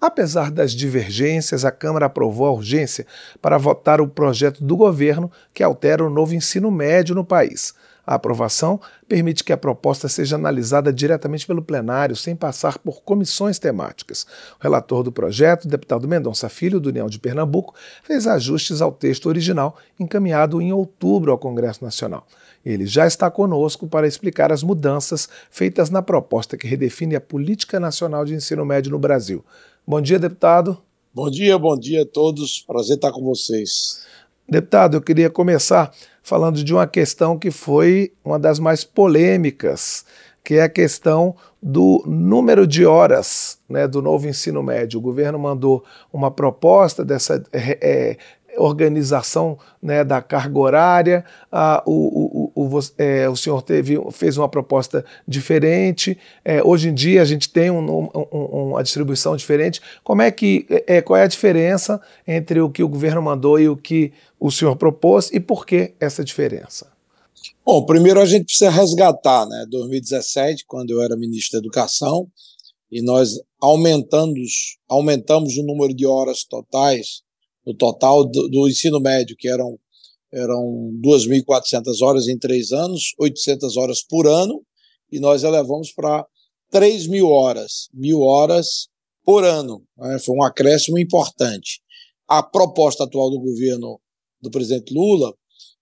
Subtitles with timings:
[0.00, 3.04] Apesar das divergências, a Câmara aprovou a urgência
[3.42, 7.74] para votar o projeto do governo que altera o novo ensino médio no país.
[8.06, 13.58] A aprovação permite que a proposta seja analisada diretamente pelo plenário, sem passar por comissões
[13.58, 14.26] temáticas.
[14.58, 18.92] O relator do projeto, o deputado Mendonça Filho, do União de Pernambuco, fez ajustes ao
[18.92, 22.26] texto original, encaminhado em outubro ao Congresso Nacional.
[22.64, 27.78] Ele já está conosco para explicar as mudanças feitas na proposta que redefine a Política
[27.78, 29.44] Nacional de Ensino Médio no Brasil.
[29.88, 30.76] Bom dia, deputado.
[31.14, 32.60] Bom dia, bom dia a todos.
[32.60, 34.04] Prazer estar com vocês.
[34.46, 40.04] Deputado, eu queria começar falando de uma questão que foi uma das mais polêmicas,
[40.44, 44.98] que é a questão do número de horas né, do novo ensino médio.
[44.98, 48.18] O governo mandou uma proposta dessa é,
[48.58, 52.27] organização né, da carga horária, ah, o, o,
[52.58, 57.48] o, é, o, senhor teve, fez uma proposta diferente, é, hoje em dia a gente
[57.48, 59.80] tem um, um, um, uma distribuição diferente.
[60.02, 63.68] Como é que, é, qual é a diferença entre o que o governo mandou e
[63.68, 66.90] o que o senhor propôs e por que essa diferença?
[67.64, 72.26] Bom, primeiro a gente precisa resgatar, né, 2017, quando eu era ministro da Educação,
[72.90, 77.22] e nós aumentamos, aumentamos o número de horas totais
[77.64, 79.78] no total do, do ensino médio, que eram,
[80.32, 84.62] eram 2.400 horas em três anos, 800 horas por ano,
[85.10, 86.26] e nós elevamos para
[86.70, 88.88] 3 mil horas, mil horas
[89.24, 89.82] por ano.
[89.96, 90.18] Né?
[90.18, 91.80] Foi um acréscimo importante.
[92.26, 94.00] A proposta atual do governo
[94.40, 95.34] do presidente Lula,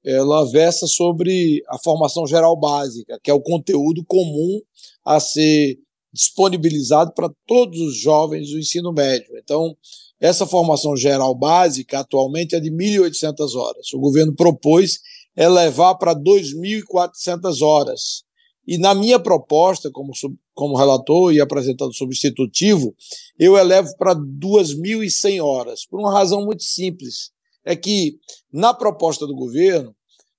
[0.05, 4.61] ela versa sobre a formação geral básica, que é o conteúdo comum
[5.05, 5.77] a ser
[6.13, 9.37] disponibilizado para todos os jovens do ensino médio.
[9.37, 9.77] Então,
[10.21, 13.93] essa formação geral básica atualmente é de 1.800 horas.
[13.93, 15.01] O governo propôs
[15.37, 18.25] elevar para 2.400 horas.
[18.67, 20.13] E na minha proposta, como,
[20.55, 22.95] como relator e apresentado substitutivo,
[23.39, 27.31] eu elevo para 2.100 horas, por uma razão muito simples.
[27.65, 28.19] É que,
[28.53, 29.95] na proposta do governo,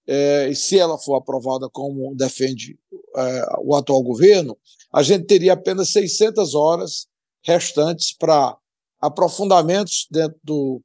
[0.07, 2.77] é, se ela for aprovada como defende
[3.15, 4.57] é, o atual governo,
[4.91, 7.07] a gente teria apenas 600 horas
[7.43, 8.57] restantes para
[8.99, 10.81] aprofundamentos dentro, do,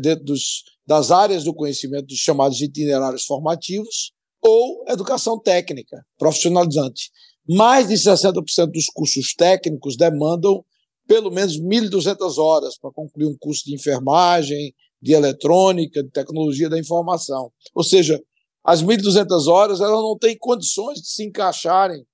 [0.00, 4.12] dentro dos, das áreas do conhecimento dos chamados itinerários formativos
[4.42, 7.10] ou educação técnica profissionalizante.
[7.48, 10.64] Mais de 60% dos cursos técnicos demandam
[11.06, 16.78] pelo menos 1.200 horas para concluir um curso de enfermagem, de eletrônica, de tecnologia da
[16.78, 17.50] informação.
[17.74, 18.22] Ou seja,
[18.62, 22.04] as 1.200 horas elas não têm condições de se encaixarem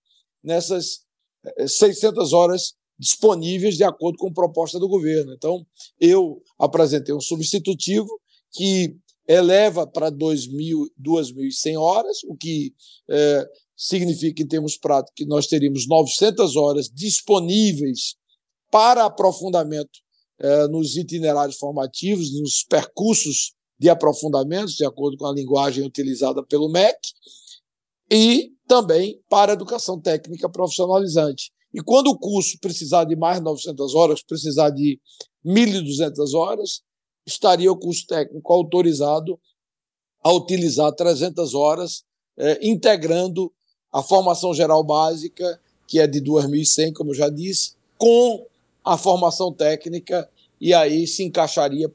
[0.45, 1.01] nessas
[1.67, 5.33] 600 eh, horas disponíveis de acordo com a proposta do governo.
[5.33, 5.67] Então,
[6.01, 8.09] eu apresentei um substitutivo
[8.53, 8.97] que
[9.27, 12.73] eleva para 2.100 horas, o que
[13.09, 13.47] é,
[13.77, 18.17] significa, em termos práticos, que nós teríamos 900 horas disponíveis
[18.71, 20.01] para aprofundamento
[20.39, 26.69] é, nos itinerários formativos, nos percursos de aprofundamento, de acordo com a linguagem utilizada pelo
[26.69, 26.99] MEC,
[28.11, 31.53] e também para educação técnica profissionalizante.
[31.75, 35.01] E quando o curso precisar de mais 900 horas, precisar de
[35.45, 36.83] 1.200 horas,
[37.27, 39.39] estaria o curso técnico autorizado
[40.23, 42.05] a utilizar 300 horas,
[42.39, 43.53] eh, integrando
[43.93, 48.47] a formação geral básica, que é de 2.100, como eu já disse, com
[48.85, 50.29] a formação técnica,
[50.61, 51.91] e aí se encaixaria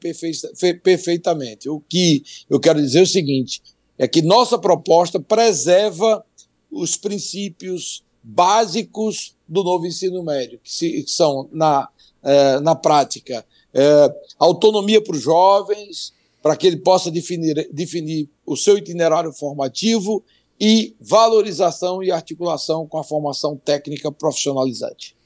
[0.82, 1.68] perfeitamente.
[1.68, 3.62] O que eu quero dizer é o seguinte:
[3.98, 6.24] é que nossa proposta preserva
[6.70, 11.88] os princípios básicos do novo ensino médio, que, se, que são, na,
[12.22, 18.56] é, na prática, é, autonomia para os jovens, para que ele possa definir, definir o
[18.56, 20.22] seu itinerário formativo
[20.60, 25.16] e valorização e articulação com a formação técnica profissionalizante.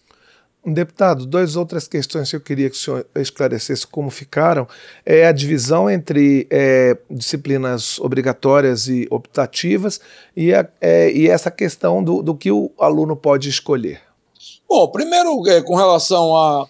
[0.67, 4.67] Deputado, duas outras questões que eu queria que o senhor esclarecesse como ficaram
[5.05, 10.01] é a divisão entre é, disciplinas obrigatórias e optativas
[10.35, 14.01] e, a, é, e essa questão do, do, que o aluno pode escolher.
[14.67, 16.67] Bom, primeiro, é, com relação à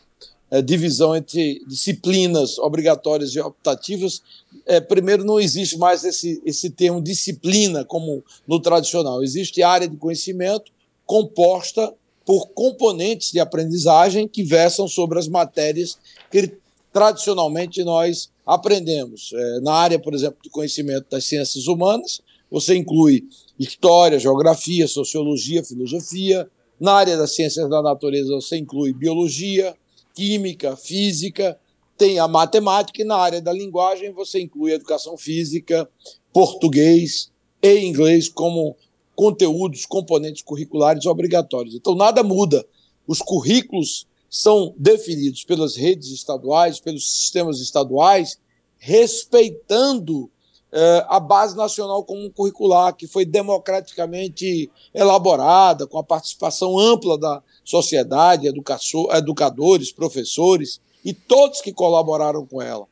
[0.51, 4.23] é, divisão entre disciplinas obrigatórias e optativas,
[4.67, 9.23] é, primeiro não existe mais esse, esse termo disciplina como no tradicional.
[9.23, 10.73] Existe área de conhecimento
[11.07, 15.99] composta por componentes de aprendizagem que versam sobre as matérias
[16.31, 16.57] que
[16.93, 19.33] tradicionalmente nós aprendemos.
[19.35, 23.25] É, na área, por exemplo, de conhecimento das ciências humanas, você inclui
[23.59, 26.49] história, geografia, sociologia, filosofia.
[26.79, 29.75] Na área das ciências da natureza, você inclui biologia,
[30.15, 31.59] química, física,
[31.97, 35.89] tem a matemática, e na área da linguagem, você inclui educação física,
[36.33, 37.31] português
[37.63, 38.77] e inglês como
[39.15, 41.75] conteúdos, componentes curriculares obrigatórios.
[41.75, 42.65] Então, nada muda.
[43.07, 48.39] Os currículos são definidos pelas redes estaduais, pelos sistemas estaduais,
[48.79, 50.31] respeitando
[50.73, 57.41] eh, a Base Nacional Comum Curricular, que foi democraticamente elaborada, com a participação ampla da
[57.65, 62.87] sociedade, educadores, professores e todos que colaboraram com ela.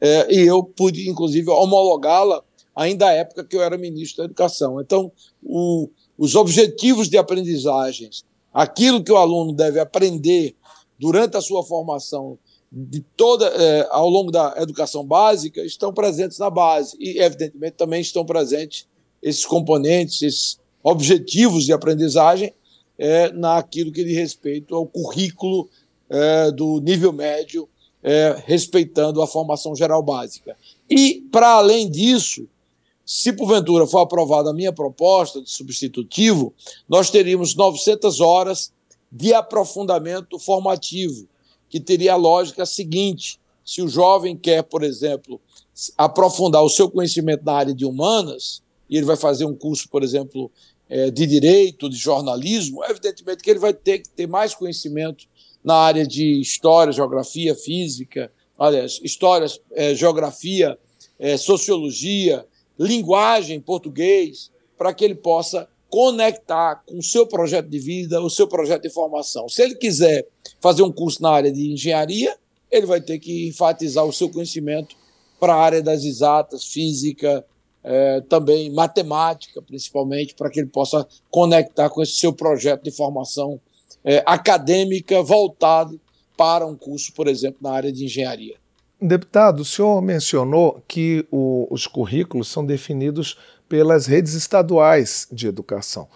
[0.00, 2.42] Eh, e eu pude, inclusive, homologá-la
[2.76, 4.78] ainda à época que eu era ministro da Educação.
[4.80, 5.10] Então,
[5.42, 5.88] o,
[6.18, 10.54] os objetivos de aprendizagens, aquilo que o aluno deve aprender
[10.98, 12.38] durante a sua formação
[12.70, 18.00] de toda é, ao longo da educação básica estão presentes na base e evidentemente também
[18.00, 18.86] estão presentes
[19.22, 22.52] esses componentes, esses objetivos de aprendizagem
[22.98, 25.68] é, naquilo que diz respeito ao currículo
[26.10, 27.68] é, do nível médio,
[28.44, 30.56] respeitando a formação geral básica.
[30.88, 32.48] E, para além disso,
[33.06, 36.52] se porventura for aprovada a minha proposta de substitutivo,
[36.88, 38.72] nós teríamos 900 horas
[39.10, 41.28] de aprofundamento formativo,
[41.70, 45.40] que teria a lógica seguinte: se o jovem quer, por exemplo,
[45.96, 48.60] aprofundar o seu conhecimento na área de humanas,
[48.90, 50.50] e ele vai fazer um curso, por exemplo,
[50.88, 55.26] é, de direito, de jornalismo, evidentemente que ele vai ter que ter mais conhecimento
[55.62, 60.76] na área de história, geografia, física, aliás, história, é, geografia,
[61.18, 62.44] é, sociologia,
[62.78, 68.46] linguagem, português, para que ele possa conectar com o seu projeto de vida, o seu
[68.46, 69.48] projeto de formação.
[69.48, 70.26] Se ele quiser
[70.60, 72.36] fazer um curso na área de engenharia,
[72.70, 74.96] ele vai ter que enfatizar o seu conhecimento
[75.38, 77.44] para a área das exatas, física,
[77.84, 83.60] é, também matemática, principalmente, para que ele possa conectar com esse seu projeto de formação
[84.04, 86.00] é, acadêmica voltado
[86.36, 88.56] para um curso, por exemplo, na área de engenharia.
[89.00, 93.38] Deputado, o senhor mencionou que o, os currículos são definidos
[93.68, 96.08] pelas redes estaduais de educação.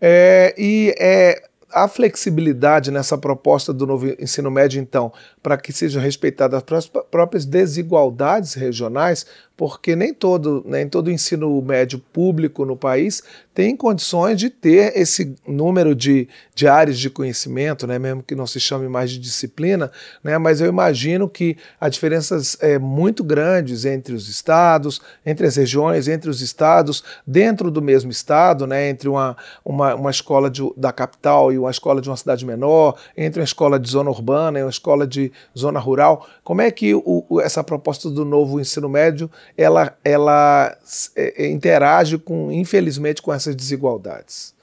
[0.00, 1.42] É, e é,
[1.72, 5.12] a flexibilidade nessa proposta do novo ensino médio, então,
[5.42, 9.26] para que sejam respeitadas as próprias desigualdades regionais,
[9.58, 15.34] porque nem todo, nem todo ensino médio público no país tem condições de ter esse
[15.44, 19.90] número de, de áreas de conhecimento, né, mesmo que não se chame mais de disciplina,
[20.22, 25.56] né, mas eu imagino que há diferenças é, muito grandes entre os estados, entre as
[25.56, 30.62] regiões, entre os estados, dentro do mesmo estado, né, entre uma, uma, uma escola de,
[30.76, 34.60] da capital e uma escola de uma cidade menor, entre uma escola de zona urbana
[34.60, 36.28] e uma escola de zona rural.
[36.44, 40.76] Como é que o, essa proposta do novo ensino médio ela, ela
[41.16, 44.54] é, é, interage com, infelizmente, com essas desigualdades?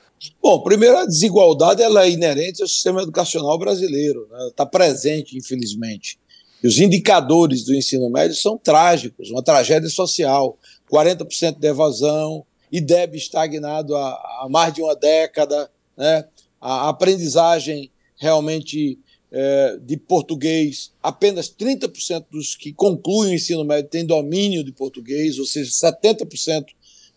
[0.41, 4.51] Bom, primeiro a desigualdade ela é inerente ao sistema educacional brasileiro, está né?
[4.55, 6.17] Tá presente, infelizmente.
[6.63, 10.57] E os indicadores do ensino médio são trágicos, uma tragédia social,
[10.91, 16.25] 40% de evasão, IDEB estagnado há, há mais de uma década, né?
[16.59, 18.97] a aprendizagem realmente
[19.37, 25.37] é, de português, apenas 30% dos que concluem o ensino médio têm domínio de português,
[25.37, 26.67] ou seja, 70%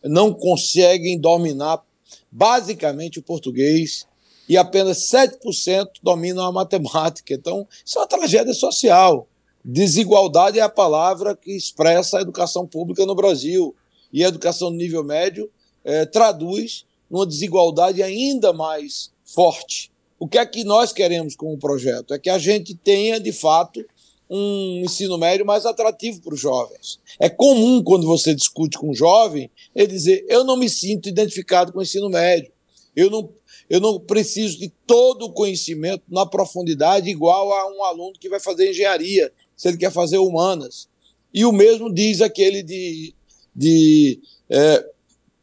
[0.02, 1.80] não conseguem dominar
[2.28, 4.04] basicamente o português
[4.48, 7.34] e apenas 7% dominam a matemática.
[7.34, 9.28] Então, isso é uma tragédia social.
[9.64, 13.76] Desigualdade é a palavra que expressa a educação pública no Brasil.
[14.12, 15.48] E a educação no nível médio
[15.84, 19.92] é, traduz numa desigualdade ainda mais forte.
[20.18, 22.12] O que é que nós queremos com o projeto?
[22.12, 23.84] É que a gente tenha, de fato,
[24.28, 26.98] um ensino médio mais atrativo para os jovens.
[27.18, 31.72] É comum, quando você discute com um jovem, ele dizer: Eu não me sinto identificado
[31.72, 32.52] com o ensino médio.
[32.96, 33.30] Eu não,
[33.70, 38.40] eu não preciso de todo o conhecimento na profundidade igual a um aluno que vai
[38.40, 40.88] fazer engenharia, se ele quer fazer humanas.
[41.32, 43.14] E o mesmo diz aquele de,
[43.54, 44.20] de
[44.50, 44.84] é,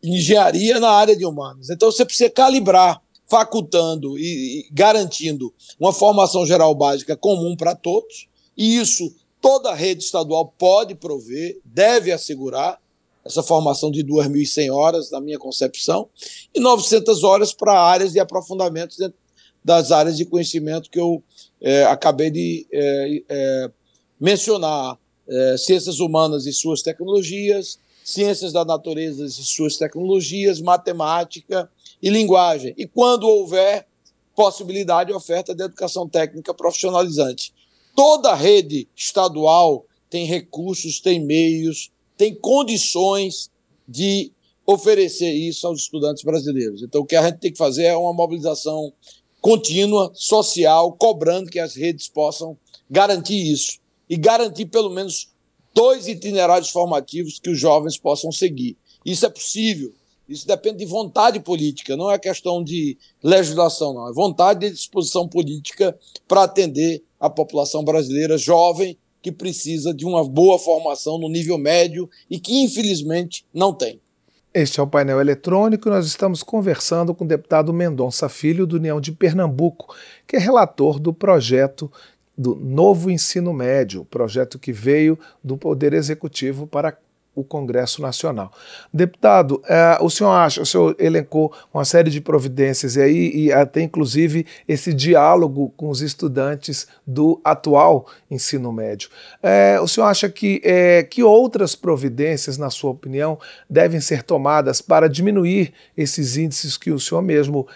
[0.03, 1.70] engenharia na área de humanas.
[1.70, 8.27] Então você precisa calibrar facultando e, garantindo uma formação geral básica comum para todos,
[8.58, 12.79] e isso toda rede estadual pode prover, deve assegurar
[13.24, 16.08] essa formação de 2.100 horas, na minha concepção,
[16.53, 19.17] e 900 horas para áreas de aprofundamento dentro
[19.63, 21.24] das áreas de conhecimento que eu
[21.60, 23.72] é, acabei de é, é,
[24.20, 24.98] mencionar.
[25.58, 31.67] Ciências humanas e suas tecnologias, ciências da natureza e suas tecnologias, matemática,
[32.05, 32.74] e linguagem.
[32.77, 33.85] E quando houver
[34.35, 37.53] possibilidade de oferta de educação técnica profissionalizante.
[37.95, 43.50] Toda rede estadual tem recursos, tem meios, tem condições
[43.88, 44.31] de
[44.65, 46.83] oferecer isso aos estudantes brasileiros.
[46.83, 48.91] Então, o que a gente tem que fazer é uma mobilização
[49.39, 52.57] contínua, social, cobrando que as redes possam
[52.89, 55.29] garantir isso e garantir pelo menos
[55.74, 58.75] dois itinerários formativos que os jovens possam seguir.
[59.05, 59.93] Isso é possível
[60.27, 64.10] Isso depende de vontade política, não é questão de legislação, não.
[64.10, 70.27] É vontade e disposição política para atender a população brasileira jovem que precisa de uma
[70.27, 74.00] boa formação no nível médio e que, infelizmente, não tem.
[74.53, 78.77] Este é o painel eletrônico e nós estamos conversando com o deputado Mendonça Filho, do
[78.77, 81.91] União de Pernambuco, que é relator do projeto
[82.38, 86.98] do novo ensino médio, projeto que veio do Poder Executivo para
[87.36, 88.51] o Congresso Nacional.
[88.94, 93.51] Deputado, é, o senhor acha, o senhor elencou uma série de providências e aí e
[93.51, 99.10] até inclusive esse diálogo com os estudantes do atual ensino médio.
[99.44, 103.38] É, o senhor acha que, é, que outras providências, na sua opinião,
[103.70, 107.68] devem ser tomadas para diminuir esses índices que o senhor mesmo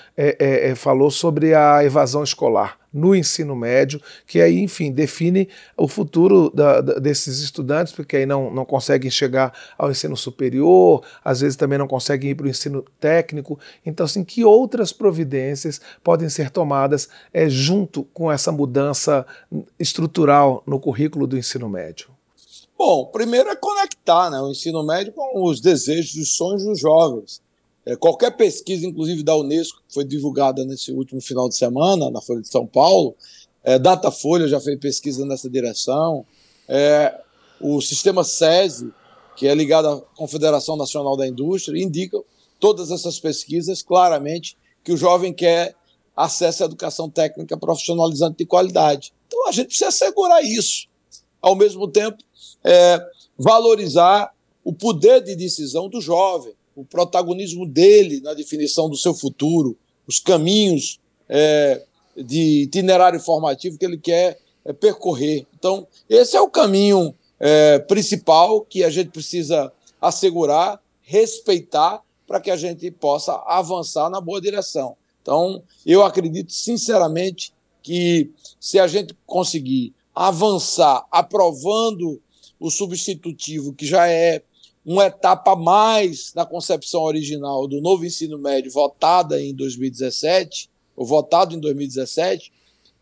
[0.75, 2.79] falou sobre a evasão escolar?
[2.91, 8.25] No ensino médio, que aí, enfim, define o futuro da, da, desses estudantes, porque aí
[8.25, 12.49] não, não conseguem chegar ao ensino superior, às vezes também não conseguem ir para o
[12.49, 13.59] ensino técnico.
[13.85, 19.25] Então, assim, que outras providências podem ser tomadas é, junto com essa mudança
[19.79, 22.09] estrutural no currículo do ensino médio?
[22.77, 26.79] Bom, primeiro é conectar né, o ensino médio com os desejos e os sonhos dos
[26.79, 27.41] jovens.
[27.85, 32.21] É, qualquer pesquisa, inclusive da Unesco, que foi divulgada nesse último final de semana, na
[32.21, 33.15] Folha de São Paulo,
[33.63, 36.25] é, Datafolha já fez pesquisa nessa direção,
[36.67, 37.19] é,
[37.59, 38.91] o sistema SESI,
[39.35, 42.19] que é ligado à Confederação Nacional da Indústria, indica
[42.59, 45.75] todas essas pesquisas claramente que o jovem quer
[46.15, 49.13] acesso à educação técnica profissionalizante de qualidade.
[49.27, 50.87] Então a gente precisa assegurar isso.
[51.41, 52.17] Ao mesmo tempo,
[52.63, 52.99] é,
[53.37, 54.33] valorizar
[54.63, 60.17] o poder de decisão do jovem o protagonismo dele na definição do seu futuro, os
[60.17, 61.83] caminhos é,
[62.15, 65.45] de itinerário formativo que ele quer é, percorrer.
[65.57, 69.71] Então, esse é o caminho é, principal que a gente precisa
[70.01, 74.95] assegurar, respeitar, para que a gente possa avançar na boa direção.
[75.21, 77.51] Então, eu acredito sinceramente
[77.83, 82.21] que se a gente conseguir avançar aprovando
[82.59, 84.43] o substitutivo, que já é
[84.85, 91.05] uma etapa a mais na concepção original do novo ensino médio, votada em 2017, ou
[91.05, 92.51] votado em 2017,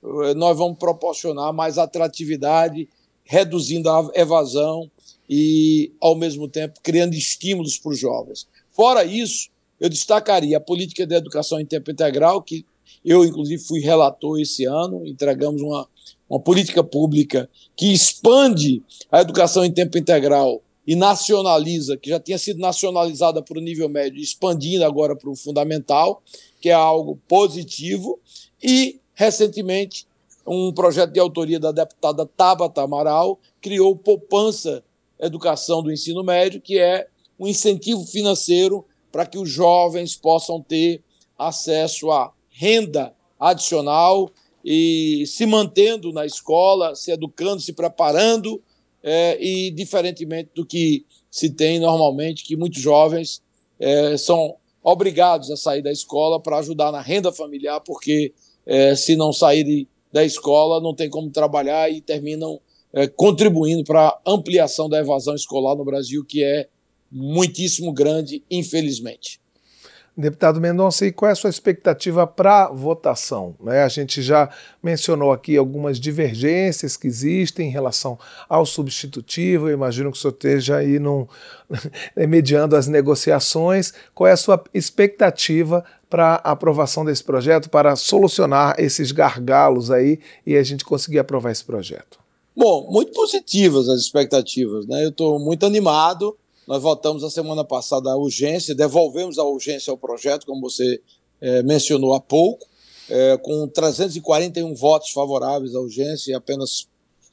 [0.03, 2.87] eh, nós vamos proporcionar mais atratividade,
[3.23, 4.89] reduzindo a evasão
[5.29, 8.47] e, ao mesmo tempo, criando estímulos para os jovens.
[8.71, 12.65] Fora isso, eu destacaria a política de educação em tempo integral, que
[13.03, 15.87] eu, inclusive, fui relator esse ano, entregamos uma,
[16.29, 18.81] uma política pública que expande
[19.11, 23.89] a educação em tempo integral e nacionaliza, que já tinha sido nacionalizada para o nível
[23.89, 26.23] médio, expandindo agora para o fundamental,
[26.61, 28.17] que é algo positivo,
[28.63, 30.07] e, recentemente,
[30.47, 34.81] um projeto de autoria da deputada Tabata Amaral criou Poupança
[35.19, 41.03] Educação do Ensino Médio, que é um incentivo financeiro para que os jovens possam ter
[41.37, 44.31] acesso a renda adicional
[44.63, 48.61] e se mantendo na escola, se educando, se preparando
[49.09, 53.41] é, e diferentemente do que se tem normalmente, que muitos jovens
[53.79, 58.33] é, são obrigados a sair da escola para ajudar na renda familiar, porque
[58.65, 62.59] é, se não saírem da escola não tem como trabalhar e terminam
[62.91, 66.67] é, contribuindo para a ampliação da evasão escolar no Brasil, que é
[67.09, 69.39] muitíssimo grande, infelizmente.
[70.19, 73.55] Deputado Mendonça, e qual é a sua expectativa para a votação?
[73.61, 73.83] Né?
[73.83, 74.49] A gente já
[74.81, 78.17] mencionou aqui algumas divergências que existem em relação
[78.49, 79.69] ao substitutivo.
[79.69, 81.27] Eu imagino que o senhor esteja aí num,
[82.17, 83.93] mediando as negociações.
[84.15, 90.19] Qual é a sua expectativa para a aprovação desse projeto, para solucionar esses gargalos aí
[90.43, 92.17] e a gente conseguir aprovar esse projeto?
[92.55, 94.87] Bom, muito positivas as expectativas.
[94.87, 95.05] Né?
[95.05, 96.35] Eu estou muito animado
[96.67, 101.01] nós votamos a semana passada a urgência, devolvemos a urgência ao projeto, como você
[101.39, 102.67] é, mencionou há pouco,
[103.09, 106.89] é, com 341 votos favoráveis à urgência e apenas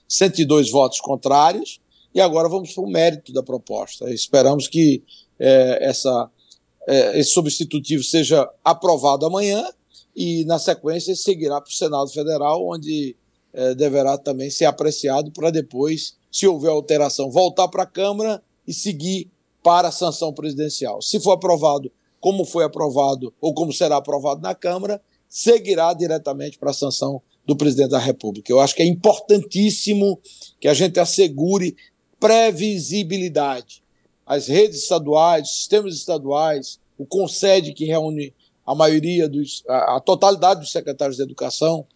[0.06, 1.80] 102 votos contrários.
[2.14, 4.08] E agora vamos para o mérito da proposta.
[4.14, 5.02] Esperamos que
[5.36, 6.30] é, essa,
[7.14, 9.68] esse substitutivo seja aprovado amanhã
[10.14, 13.16] e, na sequência, seguirá para o Senado Federal, onde
[13.76, 19.30] deverá também ser apreciado para depois, se houver alteração, voltar para a Câmara e seguir
[19.62, 21.00] para a sanção presidencial.
[21.00, 21.90] Se for aprovado
[22.21, 27.54] como foi aprovado ou como será aprovado na Câmara, seguirá diretamente para a sanção do
[27.56, 28.50] presidente da República.
[28.50, 30.18] Eu acho que é importantíssimo
[30.59, 31.76] que a gente assegure
[32.18, 33.83] previsibilidade.
[34.25, 38.33] As redes estaduais, sistemas estaduais, o CONSED, que reúne
[38.64, 41.87] a maioria dos, a, a totalidade dos secretários de educação,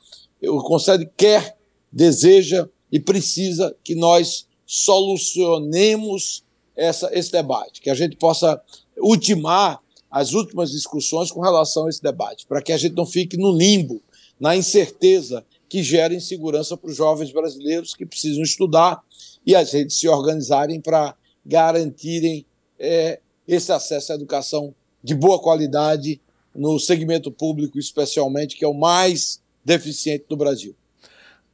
[0.42, 1.56] o CONSED quer,
[1.90, 6.44] deseja e precisa que nós solucionemos
[6.78, 8.60] essa, esse debate, que a gente possa
[8.96, 13.36] ultimar as últimas discussões com relação a esse debate, para que a gente não fique
[13.36, 14.00] no limbo,
[14.40, 19.02] na incerteza que gera insegurança para os jovens brasileiros que precisam estudar
[19.44, 22.46] e as redes se organizarem para garantirem
[22.78, 26.20] é, esse acesso à educação de boa qualidade
[26.54, 30.74] no segmento público, especialmente, que é o mais deficiente do Brasil.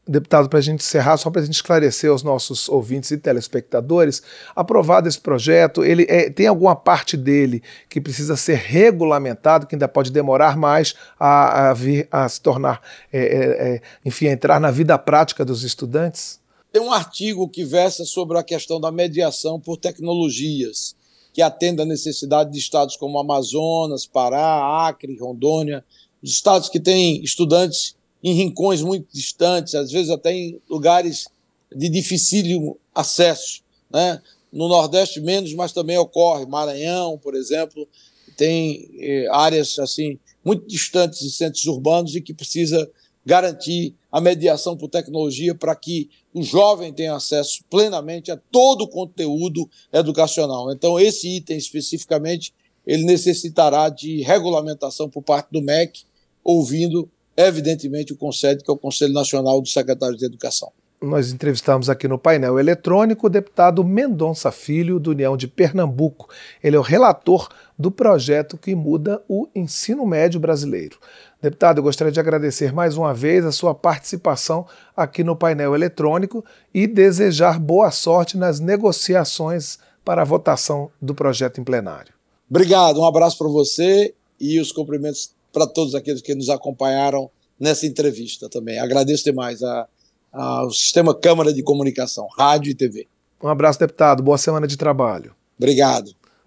[0.06, 4.23] Deputado, para a gente encerrar, só para a gente esclarecer aos nossos ouvintes e telespectadores,
[4.54, 9.88] aprovado esse projeto, ele é, tem alguma parte dele que precisa ser regulamentado, que ainda
[9.88, 14.70] pode demorar mais a, a vir a se tornar, é, é, é enfim, entrar na
[14.70, 16.38] vida prática dos estudantes?
[16.70, 20.94] Tem um artigo que versa sobre a questão da mediação por tecnologias,
[21.32, 25.82] que atenda à necessidade de estados como Amazonas, Pará, Acre, Rondônia,
[26.23, 31.28] os estados que têm estudantes em rincões muito distantes, às vezes até em lugares
[31.71, 33.62] de dificílimo acesso.
[33.90, 34.19] Né?
[34.50, 36.47] No Nordeste menos, mas também ocorre.
[36.47, 37.87] Maranhão, por exemplo,
[38.35, 42.90] tem eh, áreas assim muito distantes de centros urbanos e que precisa
[43.26, 48.88] garantir a mediação por tecnologia para que o jovem tenha acesso plenamente a todo o
[48.88, 50.73] conteúdo educacional.
[50.73, 52.54] Então, esse item especificamente,
[52.87, 56.02] ele necessitará de regulamentação por parte do MEC,
[56.43, 60.72] ouvindo evidentemente, o CONSED, que é o Conselho Nacional dos Secretários de Educação.
[61.04, 66.28] Nós entrevistamos aqui no painel eletrônico o deputado Mendonça Filho, do União de Pernambuco.
[66.62, 67.48] Ele é o relator
[67.78, 70.98] do projeto que muda o ensino médio brasileiro.
[71.42, 76.42] Deputado, eu gostaria de agradecer mais uma vez a sua participação aqui no painel eletrônico
[76.72, 82.14] e desejar boa sorte nas negociações para a votação do projeto em plenário.
[82.48, 87.87] Obrigado, um abraço para você e os cumprimentos para todos aqueles que nos acompanharam nessa
[87.87, 88.80] entrevista também.
[88.80, 89.87] Agradeço demais a,
[90.32, 93.06] ao Sistema Câmara de Comunicação, Rádio e TV.
[93.40, 94.23] Um abraço, deputado.
[94.23, 95.34] Boa semana de trabalho.
[95.56, 96.12] Obrigado.